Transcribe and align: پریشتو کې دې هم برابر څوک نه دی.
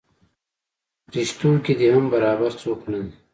پریشتو 1.09 1.49
کې 1.63 1.73
دې 1.79 1.87
هم 1.95 2.05
برابر 2.13 2.51
څوک 2.61 2.79
نه 2.91 2.97
دی. 3.03 3.11